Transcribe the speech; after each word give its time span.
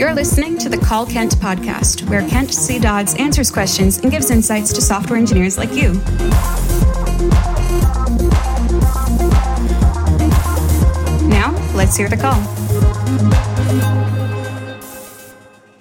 You're 0.00 0.14
listening 0.14 0.56
to 0.60 0.70
the 0.70 0.78
Call 0.78 1.04
Kent 1.04 1.32
podcast, 1.32 2.08
where 2.08 2.26
Kent 2.26 2.54
C. 2.54 2.78
Dodds 2.78 3.14
answers 3.16 3.50
questions 3.50 3.98
and 3.98 4.10
gives 4.10 4.30
insights 4.30 4.72
to 4.72 4.80
software 4.80 5.18
engineers 5.18 5.58
like 5.58 5.74
you. 5.74 5.92
Now, 11.28 11.54
let's 11.74 11.98
hear 11.98 12.08
the 12.08 12.16
call. 12.18 12.40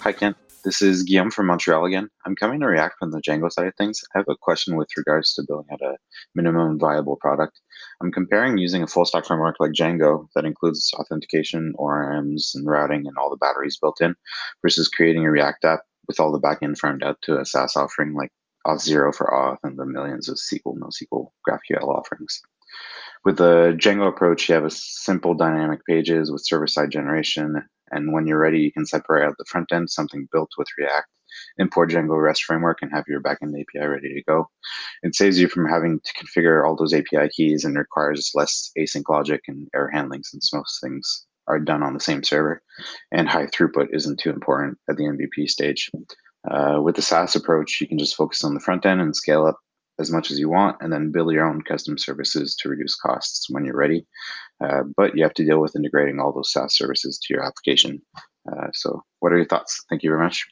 Hi, 0.00 0.10
Kent. 0.10 0.36
This 0.68 0.82
is 0.82 1.02
Guillaume 1.02 1.30
from 1.30 1.46
Montreal 1.46 1.86
again. 1.86 2.10
I'm 2.26 2.36
coming 2.36 2.60
to 2.60 2.66
React 2.66 2.96
from 2.98 3.10
the 3.10 3.22
Django 3.22 3.50
side 3.50 3.68
of 3.68 3.74
things. 3.76 4.04
I 4.14 4.18
have 4.18 4.26
a 4.28 4.36
question 4.36 4.76
with 4.76 4.90
regards 4.98 5.32
to 5.32 5.42
building 5.48 5.70
out 5.72 5.80
a 5.80 5.96
minimum 6.34 6.78
viable 6.78 7.16
product. 7.16 7.58
I'm 8.02 8.12
comparing 8.12 8.58
using 8.58 8.82
a 8.82 8.86
full 8.86 9.06
stack 9.06 9.24
framework 9.24 9.56
like 9.60 9.72
Django 9.72 10.26
that 10.34 10.44
includes 10.44 10.92
authentication, 10.92 11.72
ORMs, 11.78 12.54
and 12.54 12.66
routing 12.66 13.06
and 13.06 13.16
all 13.16 13.30
the 13.30 13.38
batteries 13.38 13.78
built 13.78 14.02
in 14.02 14.14
versus 14.60 14.88
creating 14.88 15.24
a 15.24 15.30
React 15.30 15.64
app 15.64 15.80
with 16.06 16.20
all 16.20 16.32
the 16.32 16.38
backend 16.38 16.76
farmed 16.76 17.02
out 17.02 17.16
to 17.22 17.40
a 17.40 17.46
SaaS 17.46 17.74
offering 17.74 18.12
like 18.12 18.30
Auth0 18.66 19.14
for 19.14 19.28
auth 19.32 19.66
and 19.66 19.78
the 19.78 19.86
millions 19.86 20.28
of 20.28 20.36
SQL, 20.36 20.76
NoSQL, 20.76 21.30
GraphQL 21.48 21.88
offerings. 21.88 22.42
With 23.24 23.38
the 23.38 23.74
Django 23.78 24.06
approach, 24.06 24.50
you 24.50 24.54
have 24.54 24.66
a 24.66 24.70
simple 24.70 25.32
dynamic 25.32 25.80
pages 25.86 26.30
with 26.30 26.44
server 26.44 26.66
side 26.66 26.90
generation 26.90 27.66
and 27.90 28.12
when 28.12 28.26
you're 28.26 28.38
ready, 28.38 28.60
you 28.60 28.72
can 28.72 28.86
separate 28.86 29.26
out 29.26 29.34
the 29.38 29.44
front 29.46 29.72
end, 29.72 29.90
something 29.90 30.28
built 30.32 30.50
with 30.58 30.68
React, 30.78 31.08
import 31.58 31.90
Django 31.90 32.20
REST 32.20 32.44
framework, 32.44 32.78
and 32.82 32.90
have 32.92 33.04
your 33.08 33.20
backend 33.20 33.58
API 33.60 33.86
ready 33.86 34.14
to 34.14 34.22
go. 34.26 34.48
It 35.02 35.14
saves 35.14 35.38
you 35.38 35.48
from 35.48 35.68
having 35.68 36.00
to 36.00 36.12
configure 36.14 36.66
all 36.66 36.76
those 36.76 36.94
API 36.94 37.28
keys 37.34 37.64
and 37.64 37.76
requires 37.76 38.32
less 38.34 38.70
async 38.78 39.08
logic 39.08 39.42
and 39.48 39.68
error 39.74 39.90
handling 39.92 40.22
since 40.24 40.52
most 40.52 40.80
things 40.80 41.26
are 41.46 41.58
done 41.58 41.82
on 41.82 41.94
the 41.94 42.00
same 42.00 42.22
server. 42.22 42.62
And 43.10 43.28
high 43.28 43.46
throughput 43.46 43.88
isn't 43.92 44.20
too 44.20 44.30
important 44.30 44.78
at 44.88 44.96
the 44.96 45.04
MVP 45.04 45.48
stage. 45.48 45.90
Uh, 46.48 46.80
with 46.82 46.96
the 46.96 47.02
SaaS 47.02 47.34
approach, 47.34 47.80
you 47.80 47.88
can 47.88 47.98
just 47.98 48.16
focus 48.16 48.44
on 48.44 48.54
the 48.54 48.60
front 48.60 48.86
end 48.86 49.00
and 49.00 49.16
scale 49.16 49.46
up 49.46 49.58
as 49.98 50.12
much 50.12 50.30
as 50.30 50.38
you 50.38 50.48
want, 50.48 50.76
and 50.80 50.92
then 50.92 51.10
build 51.10 51.32
your 51.32 51.44
own 51.44 51.60
custom 51.62 51.98
services 51.98 52.54
to 52.54 52.68
reduce 52.68 52.94
costs 52.94 53.46
when 53.50 53.64
you're 53.64 53.76
ready. 53.76 54.06
Uh, 54.60 54.82
but 54.96 55.16
you 55.16 55.22
have 55.22 55.34
to 55.34 55.44
deal 55.44 55.60
with 55.60 55.76
integrating 55.76 56.18
all 56.18 56.32
those 56.32 56.52
SaaS 56.52 56.76
services 56.76 57.18
to 57.18 57.34
your 57.34 57.44
application. 57.44 58.02
Uh, 58.50 58.68
so, 58.72 59.02
what 59.20 59.32
are 59.32 59.36
your 59.36 59.46
thoughts? 59.46 59.84
Thank 59.88 60.02
you 60.02 60.10
very 60.10 60.22
much. 60.22 60.46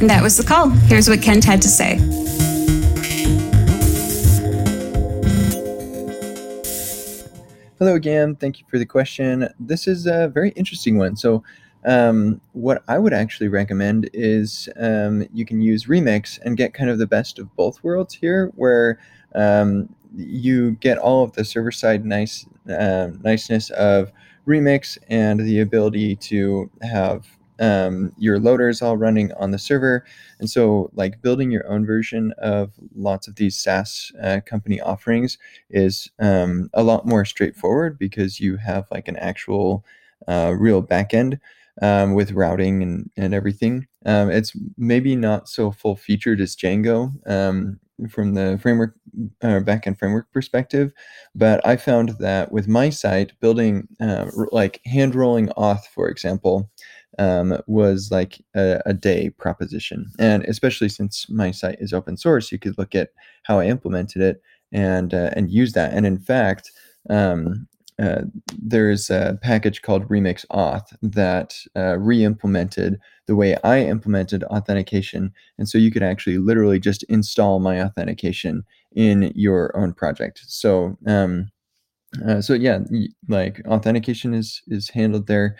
And 0.00 0.08
That 0.08 0.22
was 0.22 0.36
the 0.36 0.44
call. 0.44 0.68
Here's 0.68 1.08
what 1.08 1.20
Kent 1.20 1.44
had 1.44 1.60
to 1.62 1.68
say. 1.68 1.96
Hello 7.78 7.94
again. 7.94 8.36
Thank 8.36 8.58
you 8.58 8.66
for 8.68 8.78
the 8.78 8.86
question. 8.86 9.48
This 9.58 9.86
is 9.86 10.06
a 10.06 10.28
very 10.28 10.50
interesting 10.50 10.98
one. 10.98 11.16
So, 11.16 11.42
um, 11.84 12.40
what 12.52 12.82
I 12.88 12.98
would 12.98 13.12
actually 13.12 13.48
recommend 13.48 14.10
is 14.12 14.68
um, 14.76 15.26
you 15.32 15.44
can 15.44 15.60
use 15.60 15.86
Remix 15.86 16.38
and 16.44 16.56
get 16.56 16.74
kind 16.74 16.90
of 16.90 16.98
the 16.98 17.06
best 17.06 17.38
of 17.38 17.54
both 17.56 17.82
worlds 17.82 18.14
here, 18.14 18.52
where 18.56 18.98
um, 19.34 19.94
you 20.16 20.72
get 20.72 20.98
all 20.98 21.22
of 21.22 21.32
the 21.32 21.44
server 21.44 21.70
side 21.70 22.04
nice 22.04 22.46
uh, 22.68 23.08
niceness 23.22 23.70
of 23.70 24.12
Remix 24.46 24.98
and 25.08 25.40
the 25.40 25.60
ability 25.60 26.16
to 26.16 26.70
have 26.82 27.26
um, 27.60 28.12
your 28.18 28.38
loaders 28.38 28.82
all 28.82 28.96
running 28.96 29.32
on 29.34 29.50
the 29.50 29.58
server. 29.58 30.04
And 30.38 30.48
so, 30.48 30.90
like 30.94 31.22
building 31.22 31.50
your 31.50 31.68
own 31.68 31.84
version 31.84 32.32
of 32.38 32.72
lots 32.94 33.28
of 33.28 33.36
these 33.36 33.56
SaaS 33.56 34.12
uh, 34.22 34.40
company 34.46 34.80
offerings 34.80 35.38
is 35.70 36.10
um, 36.18 36.70
a 36.74 36.82
lot 36.82 37.06
more 37.06 37.24
straightforward 37.24 37.98
because 37.98 38.40
you 38.40 38.56
have 38.56 38.86
like 38.90 39.08
an 39.08 39.16
actual 39.16 39.84
uh, 40.26 40.54
real 40.56 40.82
backend 40.82 41.38
um, 41.82 42.14
with 42.14 42.32
routing 42.32 42.82
and, 42.82 43.10
and 43.16 43.34
everything. 43.34 43.86
Um, 44.06 44.30
it's 44.30 44.56
maybe 44.76 45.16
not 45.16 45.48
so 45.48 45.70
full 45.70 45.96
featured 45.96 46.40
as 46.40 46.56
Django 46.56 47.12
um, 47.30 47.78
from 48.10 48.34
the 48.34 48.58
framework 48.62 48.94
uh, 49.42 49.60
backend 49.60 49.98
framework 49.98 50.30
perspective, 50.32 50.92
but 51.34 51.64
I 51.66 51.76
found 51.76 52.10
that 52.20 52.52
with 52.52 52.68
my 52.68 52.90
site, 52.90 53.38
building 53.40 53.88
uh, 54.00 54.30
like 54.52 54.80
hand 54.86 55.14
rolling 55.14 55.48
auth, 55.48 55.86
for 55.92 56.08
example, 56.08 56.70
um, 57.18 57.58
was 57.66 58.10
like 58.10 58.40
a, 58.54 58.80
a, 58.86 58.94
day 58.94 59.30
proposition. 59.30 60.06
And 60.20 60.44
especially 60.44 60.88
since 60.88 61.28
my 61.28 61.50
site 61.50 61.78
is 61.80 61.92
open 61.92 62.16
source, 62.16 62.52
you 62.52 62.58
could 62.58 62.78
look 62.78 62.94
at 62.94 63.10
how 63.42 63.58
I 63.58 63.66
implemented 63.66 64.22
it 64.22 64.42
and 64.70 65.12
uh, 65.12 65.30
and 65.32 65.50
use 65.50 65.72
that. 65.72 65.92
And 65.92 66.06
in 66.06 66.18
fact, 66.18 66.70
um, 67.10 67.66
uh, 67.98 68.22
there's 68.56 69.10
a 69.10 69.38
package 69.42 69.82
called 69.82 70.08
Remix 70.08 70.46
Auth 70.52 70.96
that 71.02 71.56
uh, 71.76 71.98
re-implemented 71.98 73.00
the 73.26 73.34
way 73.34 73.56
I 73.64 73.80
implemented 73.80 74.44
authentication, 74.44 75.32
and 75.58 75.68
so 75.68 75.78
you 75.78 75.90
could 75.90 76.02
actually 76.02 76.38
literally 76.38 76.78
just 76.78 77.02
install 77.04 77.58
my 77.58 77.82
authentication 77.82 78.64
in 78.94 79.32
your 79.34 79.76
own 79.76 79.92
project. 79.92 80.42
So, 80.46 80.96
um, 81.06 81.50
uh, 82.26 82.40
so 82.40 82.54
yeah, 82.54 82.80
like 83.28 83.60
authentication 83.66 84.32
is 84.32 84.62
is 84.68 84.90
handled 84.90 85.26
there, 85.26 85.56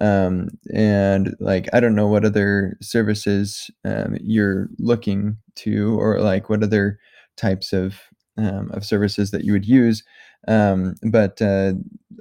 um, 0.00 0.48
and 0.72 1.34
like 1.40 1.68
I 1.72 1.80
don't 1.80 1.96
know 1.96 2.06
what 2.06 2.24
other 2.24 2.76
services 2.80 3.70
um, 3.84 4.16
you're 4.20 4.68
looking 4.78 5.36
to, 5.56 6.00
or 6.00 6.20
like 6.20 6.48
what 6.48 6.62
other 6.62 6.98
types 7.36 7.72
of 7.72 8.00
um, 8.40 8.70
of 8.72 8.84
services 8.84 9.30
that 9.30 9.44
you 9.44 9.52
would 9.52 9.66
use. 9.66 10.02
Um, 10.48 10.94
but 11.02 11.40
uh, 11.42 11.74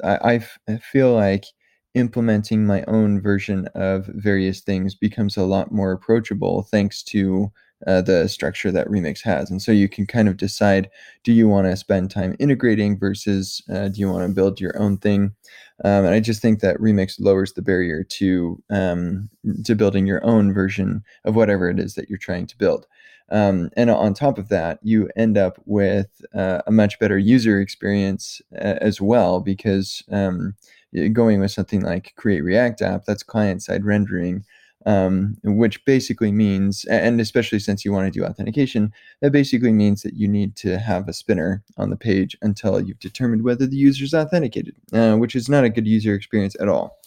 I, 0.04 0.44
I 0.68 0.78
feel 0.78 1.14
like 1.14 1.46
implementing 1.96 2.66
my 2.66 2.84
own 2.84 3.22
version 3.22 3.68
of 3.76 4.06
various 4.08 4.62
things 4.62 4.94
becomes 4.94 5.38
a 5.38 5.44
lot 5.44 5.72
more 5.72 5.92
approachable 5.92 6.64
thanks 6.64 7.02
to 7.04 7.52
uh, 7.88 8.02
the 8.02 8.28
structure 8.28 8.72
that 8.72 8.88
Remix 8.88 9.24
has. 9.24 9.50
And 9.50 9.62
so 9.62 9.72
you 9.72 9.88
can 9.88 10.06
kind 10.06 10.28
of 10.28 10.38
decide 10.38 10.90
do 11.24 11.32
you 11.32 11.48
want 11.48 11.68
to 11.68 11.78
spend 11.78 12.12
time 12.12 12.36
integrating 12.40 13.00
versus 13.00 13.62
uh, 13.74 13.88
do 13.88 14.00
you 14.00 14.12
want 14.12 14.28
to 14.28 14.36
build 14.36 14.60
your 14.60 14.78
own 14.80 14.98
thing? 14.98 15.34
Um, 15.86 16.06
and 16.06 16.14
I 16.14 16.20
just 16.20 16.42
think 16.42 16.60
that 16.60 16.78
Remix 16.78 17.16
lowers 17.20 17.54
the 17.54 17.62
barrier 17.62 18.04
to 18.04 18.62
um, 18.70 19.30
to 19.64 19.76
building 19.76 20.06
your 20.06 20.24
own 20.26 20.54
version 20.54 21.04
of 21.24 21.36
whatever 21.36 21.70
it 21.70 21.80
is 21.80 21.96
that 21.96 22.10
you're 22.10 22.18
trying 22.18 22.48
to 22.48 22.58
build. 22.58 22.86
Um, 23.32 23.70
and 23.76 23.90
on 23.90 24.14
top 24.14 24.38
of 24.38 24.50
that, 24.50 24.80
you 24.82 25.10
end 25.16 25.38
up 25.38 25.60
with 25.66 26.24
uh, 26.34 26.62
a 26.66 26.72
much 26.72 27.00
better 27.00 27.18
user 27.18 27.62
experience 27.62 28.42
uh, 28.56 28.76
as 28.82 29.00
well 29.00 29.40
because 29.40 30.04
um, 30.12 30.56
going 31.14 31.40
with 31.40 31.52
something 31.52 31.82
like 31.82 32.14
Create 32.16 32.42
React 32.42 32.82
App, 32.82 33.06
that's 33.06 33.24
client 33.24 33.62
side 33.62 33.86
rendering, 33.86 34.44
um, 34.86 35.38
which 35.44 35.84
basically 35.86 36.32
means, 36.32 36.86
and 36.86 37.20
especially 37.22 37.60
since 37.60 37.84
you 37.86 37.92
want 37.92 38.12
to 38.12 38.20
do 38.20 38.26
authentication, 38.26 38.92
that 39.22 39.32
basically 39.32 39.74
means 39.74 40.02
that 40.02 40.16
you 40.16 40.28
need 40.28 40.56
to 40.56 40.80
have 40.80 41.08
a 41.08 41.14
spinner 41.14 41.64
on 41.78 41.90
the 41.90 41.98
page 41.98 42.38
until 42.42 42.82
you've 42.82 43.00
determined 43.00 43.44
whether 43.44 43.68
the 43.68 43.76
user 43.76 44.06
is 44.06 44.14
authenticated, 44.14 44.76
uh, 44.94 45.16
which 45.16 45.36
is 45.36 45.50
not 45.50 45.64
a 45.64 45.70
good 45.70 45.88
user 45.88 46.14
experience 46.14 46.56
at 46.60 46.70
all. 46.70 46.98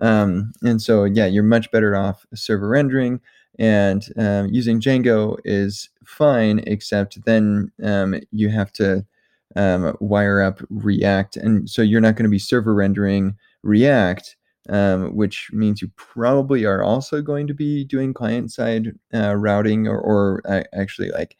Um, 0.00 0.52
and 0.62 0.80
so, 0.80 1.04
yeah, 1.04 1.26
you're 1.26 1.42
much 1.42 1.70
better 1.70 1.96
off 1.96 2.24
server 2.34 2.68
rendering. 2.68 3.20
And 3.58 4.06
um, 4.16 4.48
using 4.48 4.80
Django 4.80 5.38
is 5.44 5.88
fine, 6.04 6.60
except 6.66 7.24
then 7.24 7.72
um, 7.82 8.14
you 8.30 8.50
have 8.50 8.72
to 8.74 9.04
um, 9.56 9.96
wire 10.00 10.40
up 10.40 10.60
React. 10.70 11.36
And 11.38 11.68
so 11.68 11.82
you're 11.82 12.00
not 12.00 12.14
going 12.14 12.24
to 12.24 12.30
be 12.30 12.38
server 12.38 12.74
rendering 12.74 13.36
React, 13.62 14.36
um, 14.68 15.16
which 15.16 15.50
means 15.52 15.82
you 15.82 15.90
probably 15.96 16.64
are 16.64 16.82
also 16.82 17.20
going 17.20 17.46
to 17.48 17.54
be 17.54 17.84
doing 17.84 18.14
client 18.14 18.52
side 18.52 18.92
uh, 19.12 19.34
routing 19.34 19.88
or, 19.88 19.98
or 19.98 20.42
uh, 20.46 20.62
actually 20.72 21.10
like 21.10 21.36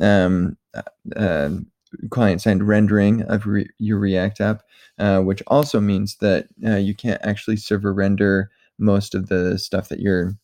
um, 0.00 0.56
uh, 0.74 0.82
um, 1.16 1.66
client 2.10 2.40
side 2.40 2.62
rendering 2.62 3.22
of 3.22 3.46
re- 3.46 3.68
your 3.78 3.98
React 3.98 4.40
app, 4.40 4.62
uh, 4.98 5.20
which 5.20 5.42
also 5.46 5.80
means 5.80 6.16
that 6.16 6.46
uh, 6.66 6.76
you 6.76 6.94
can't 6.94 7.20
actually 7.24 7.56
server 7.56 7.92
render 7.94 8.50
most 8.78 9.14
of 9.14 9.28
the 9.28 9.58
stuff 9.58 9.88
that 9.88 10.00
you're 10.00 10.36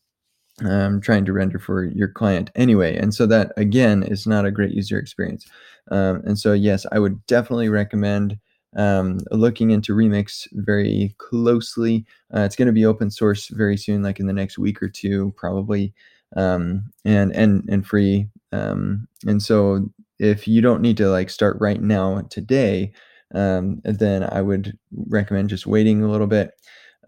um, 0.65 1.01
trying 1.01 1.25
to 1.25 1.33
render 1.33 1.59
for 1.59 1.85
your 1.85 2.07
client 2.07 2.51
anyway. 2.55 2.97
And 2.97 3.13
so 3.13 3.25
that 3.27 3.51
again 3.57 4.03
is 4.03 4.27
not 4.27 4.45
a 4.45 4.51
great 4.51 4.71
user 4.71 4.97
experience. 4.97 5.47
Um, 5.91 6.21
and 6.25 6.37
so 6.37 6.53
yes, 6.53 6.85
I 6.91 6.99
would 6.99 7.25
definitely 7.27 7.69
recommend 7.69 8.37
um, 8.75 9.19
looking 9.31 9.71
into 9.71 9.95
Remix 9.95 10.47
very 10.53 11.15
closely. 11.17 12.05
Uh, 12.33 12.41
it's 12.41 12.55
going 12.55 12.67
to 12.67 12.71
be 12.71 12.85
open 12.85 13.09
source 13.09 13.47
very 13.47 13.77
soon, 13.77 14.03
like 14.03 14.19
in 14.19 14.27
the 14.27 14.33
next 14.33 14.57
week 14.57 14.81
or 14.81 14.89
two, 14.89 15.33
probably, 15.37 15.93
um, 16.35 16.83
and 17.05 17.35
and 17.35 17.67
and 17.69 17.85
free. 17.85 18.27
Um, 18.51 19.07
and 19.25 19.41
so 19.41 19.89
if 20.19 20.47
you 20.47 20.61
don't 20.61 20.81
need 20.81 20.97
to 20.97 21.09
like 21.09 21.29
start 21.29 21.57
right 21.59 21.81
now 21.81 22.21
today, 22.29 22.91
um, 23.33 23.81
then 23.83 24.23
I 24.23 24.41
would 24.41 24.77
recommend 25.07 25.49
just 25.49 25.67
waiting 25.67 26.03
a 26.03 26.09
little 26.11 26.27
bit. 26.27 26.51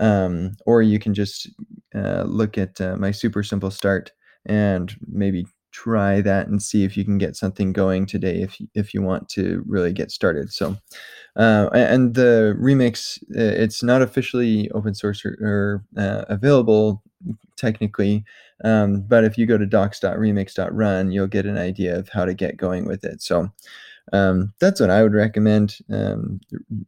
Um, 0.02 0.58
or 0.66 0.82
you 0.82 1.00
can 1.00 1.14
just 1.14 1.50
uh, 1.96 2.24
look 2.24 2.58
at 2.58 2.82
uh, 2.82 2.98
my 2.98 3.12
super 3.12 3.44
simple 3.44 3.72
start 3.72 4.12
and 4.46 4.94
maybe 5.08 5.46
try 5.72 6.20
that 6.22 6.48
and 6.48 6.62
see 6.62 6.84
if 6.84 6.98
you 6.98 7.06
can 7.06 7.18
get 7.18 7.36
something 7.36 7.72
going 7.72 8.06
today 8.06 8.42
if 8.42 8.58
if 8.76 8.94
you 8.94 9.02
want 9.02 9.30
to 9.30 9.64
really 9.66 9.94
get 9.94 10.12
started. 10.12 10.52
So, 10.52 10.76
uh, 11.36 11.70
and 11.74 12.14
the 12.14 12.56
remix 12.60 13.20
it's 13.30 13.82
not 13.82 14.02
officially 14.02 14.70
open 14.72 14.94
source 14.94 15.24
or, 15.26 15.38
or 15.42 15.84
uh, 15.98 16.26
available 16.28 17.02
technically 17.56 18.26
um, 18.64 19.02
but 19.02 19.24
if 19.24 19.38
you 19.38 19.46
go 19.46 19.58
to 19.58 19.66
docs.remix.run 19.66 21.12
you'll 21.12 21.28
get 21.28 21.46
an 21.46 21.58
idea 21.58 21.98
of 21.98 22.10
how 22.10 22.26
to 22.26 22.34
get 22.34 22.58
going 22.58 22.86
with 22.86 23.06
it 23.06 23.22
so 23.22 23.50
um, 24.14 24.54
that's 24.60 24.80
what 24.80 24.90
I 24.90 25.04
would 25.04 25.14
recommend. 25.14 25.78
Um, 25.92 26.42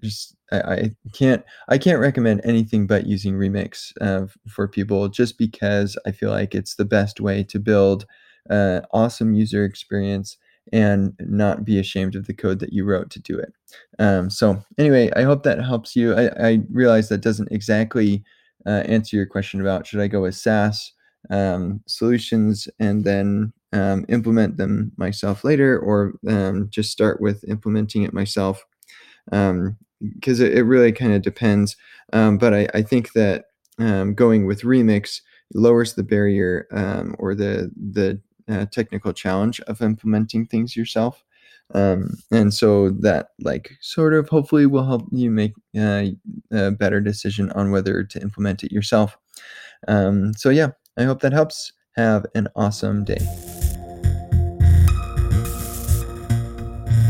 just 0.03 0.35
I, 0.51 0.57
I, 0.57 0.91
can't 1.13 1.43
I 1.69 1.77
can't 1.77 1.99
recommend 1.99 2.41
anything 2.43 2.87
but 2.87 3.07
using 3.07 3.35
Remix 3.35 3.91
uh, 4.01 4.27
for 4.47 4.67
people, 4.67 5.07
just 5.09 5.37
because 5.37 5.97
I 6.05 6.11
feel 6.11 6.31
like 6.31 6.53
it's 6.53 6.75
the 6.75 6.85
best 6.85 7.19
way 7.19 7.43
to 7.43 7.59
build 7.59 8.05
uh, 8.49 8.81
awesome 8.91 9.33
user 9.33 9.63
experience 9.63 10.37
and 10.71 11.13
not 11.19 11.65
be 11.65 11.79
ashamed 11.79 12.15
of 12.15 12.25
the 12.25 12.33
code 12.33 12.59
that 12.59 12.73
you 12.73 12.85
wrote 12.85 13.09
to 13.11 13.19
do 13.19 13.37
it. 13.37 13.53
Um, 13.99 14.29
so 14.29 14.63
anyway, 14.77 15.11
I 15.15 15.23
hope 15.23 15.43
that 15.43 15.63
helps 15.63 15.95
you. 15.95 16.15
I, 16.15 16.29
I 16.39 16.59
realize 16.71 17.09
that 17.09 17.21
doesn't 17.21 17.51
exactly 17.51 18.23
uh, 18.65 18.83
answer 18.85 19.15
your 19.15 19.25
question 19.25 19.59
about 19.59 19.85
should 19.85 19.99
I 19.99 20.07
go 20.07 20.21
with 20.21 20.35
SaaS 20.35 20.93
um, 21.29 21.81
solutions 21.87 22.67
and 22.79 23.03
then 23.03 23.53
um, 23.73 24.05
implement 24.07 24.57
them 24.57 24.91
myself 24.97 25.43
later 25.43 25.77
or 25.79 26.13
um, 26.27 26.67
just 26.69 26.91
start 26.91 27.19
with 27.19 27.43
implementing 27.49 28.03
it 28.03 28.13
myself 28.13 28.65
because 29.25 29.51
um, 29.51 29.77
it, 30.45 30.57
it, 30.57 30.63
really 30.63 30.91
kind 30.91 31.13
of 31.13 31.21
depends. 31.21 31.75
Um, 32.11 32.37
but 32.37 32.53
I, 32.53 32.67
I, 32.73 32.81
think 32.83 33.13
that 33.13 33.45
um, 33.79 34.13
going 34.13 34.45
with 34.45 34.61
Remix 34.61 35.21
lowers 35.53 35.95
the 35.95 36.03
barrier 36.03 36.67
or 37.19 37.35
the 37.35 37.71
the 37.75 38.21
uh, 38.49 38.65
technical 38.65 39.13
challenge 39.13 39.59
of 39.61 39.81
implementing 39.81 40.45
things 40.45 40.75
yourself. 40.75 41.23
Um, 41.73 42.17
and 42.31 42.53
so 42.53 42.89
that 42.89 43.29
like 43.39 43.71
sort 43.81 44.13
of 44.13 44.29
hopefully 44.29 44.65
will 44.65 44.85
help 44.85 45.07
you 45.11 45.31
make 45.31 45.53
uh, 45.77 46.05
a 46.51 46.71
better 46.71 46.99
decision 46.99 47.51
on 47.51 47.71
whether 47.71 48.03
to 48.03 48.21
implement 48.21 48.63
it 48.63 48.71
yourself 48.71 49.17
um, 49.87 50.33
so 50.35 50.49
yeah 50.49 50.69
i 50.97 51.03
hope 51.03 51.21
that 51.21 51.33
helps 51.33 51.71
have 51.95 52.25
an 52.35 52.47
awesome 52.55 53.03
day 53.03 53.52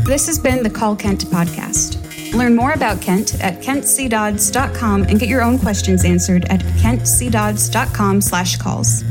this 0.04 0.26
has 0.26 0.38
been 0.38 0.62
the 0.62 0.70
call 0.70 0.94
kent 0.96 1.24
podcast. 1.26 2.00
Learn 2.34 2.56
more 2.56 2.72
about 2.72 3.00
kent 3.00 3.40
at 3.42 3.60
kentcdodds.com 3.60 5.02
and 5.04 5.20
get 5.20 5.28
your 5.28 5.42
own 5.42 5.58
questions 5.58 6.04
answered 6.04 6.44
at 6.46 6.60
kentcdodds.com 6.60 8.20
slash 8.20 8.56
calls 8.56 9.02